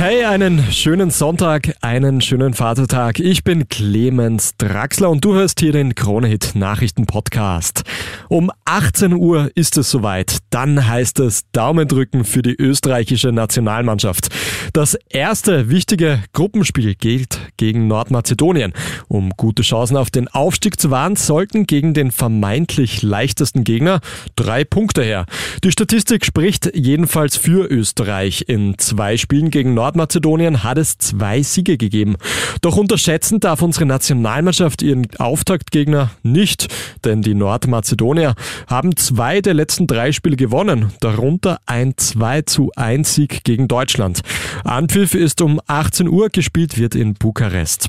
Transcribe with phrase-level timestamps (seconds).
[0.00, 3.18] Hey, einen schönen Sonntag, einen schönen Vatertag.
[3.18, 7.82] Ich bin Clemens Draxler und du hörst hier den Kronehit Nachrichten Podcast.
[8.28, 10.38] Um 18 Uhr ist es soweit.
[10.50, 14.28] Dann heißt es Daumen drücken für die österreichische Nationalmannschaft.
[14.72, 18.74] Das erste wichtige Gruppenspiel gilt gegen Nordmazedonien.
[19.08, 23.98] Um gute Chancen auf den Aufstieg zu wahren, sollten gegen den vermeintlich leichtesten Gegner
[24.36, 25.26] drei Punkte her.
[25.64, 28.44] Die Statistik spricht jedenfalls für Österreich.
[28.46, 32.16] In zwei Spielen gegen Nordmazedonien Nordmazedonien hat es zwei Siege gegeben.
[32.60, 36.68] Doch unterschätzen darf unsere Nationalmannschaft ihren Auftaktgegner nicht,
[37.06, 38.34] denn die Nordmazedonier
[38.66, 44.20] haben zwei der letzten drei Spiele gewonnen, darunter ein 2 zu 1 Sieg gegen Deutschland.
[44.62, 47.88] Anpfiff ist um 18 Uhr, gespielt wird in Bukarest.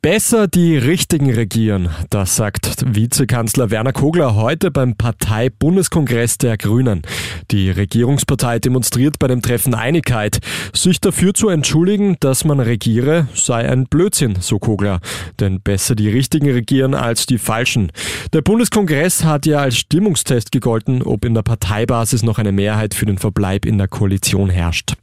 [0.00, 7.02] Besser die Richtigen regieren, das sagt Vizekanzler Werner Kogler heute beim Partei-Bundeskongress der Grünen.
[7.50, 10.38] Die Regierungspartei demonstriert bei dem Treffen Einigkeit.
[10.72, 15.00] Sich dafür zu entschuldigen, dass man regiere, sei ein Blödsinn, so Kogler.
[15.40, 17.90] Denn besser die Richtigen regieren als die Falschen.
[18.32, 23.06] Der Bundeskongress hat ja als Stimmungstest gegolten, ob in der Parteibasis noch eine Mehrheit für
[23.06, 24.94] den Verbleib in der Koalition herrscht.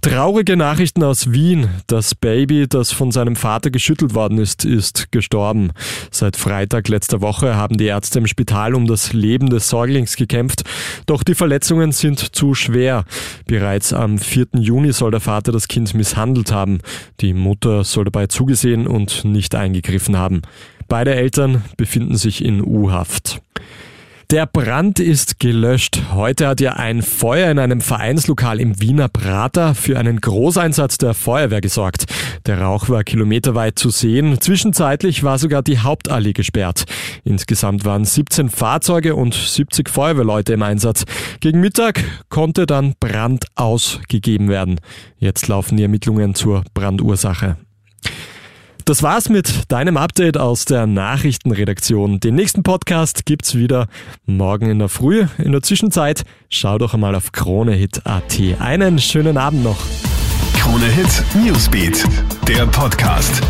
[0.00, 1.68] Traurige Nachrichten aus Wien.
[1.88, 5.72] Das Baby, das von seinem Vater geschüttelt worden ist, ist gestorben.
[6.10, 10.62] Seit Freitag letzter Woche haben die Ärzte im Spital um das Leben des Säuglings gekämpft,
[11.06, 13.04] doch die Verletzungen sind zu schwer.
[13.46, 14.46] Bereits am 4.
[14.58, 16.78] Juni soll der Vater das Kind misshandelt haben.
[17.20, 20.42] Die Mutter soll dabei zugesehen und nicht eingegriffen haben.
[20.86, 23.40] Beide Eltern befinden sich in U-Haft.
[24.30, 26.02] Der Brand ist gelöscht.
[26.12, 31.14] Heute hat ja ein Feuer in einem Vereinslokal im Wiener Prater für einen Großeinsatz der
[31.14, 32.04] Feuerwehr gesorgt.
[32.44, 34.38] Der Rauch war kilometerweit zu sehen.
[34.38, 36.84] Zwischenzeitlich war sogar die Hauptallee gesperrt.
[37.24, 41.06] Insgesamt waren 17 Fahrzeuge und 70 Feuerwehrleute im Einsatz.
[41.40, 44.78] Gegen Mittag konnte dann Brand ausgegeben werden.
[45.16, 47.56] Jetzt laufen die Ermittlungen zur Brandursache.
[48.88, 52.20] Das war's mit deinem Update aus der Nachrichtenredaktion.
[52.20, 53.86] Den nächsten Podcast gibt's wieder
[54.24, 55.26] morgen in der Früh.
[55.36, 58.40] In der Zwischenzeit schau doch einmal auf KroneHit.at.
[58.60, 59.76] Einen schönen Abend noch.
[60.54, 62.02] KroneHit Newsbeat,
[62.48, 63.42] der Podcast.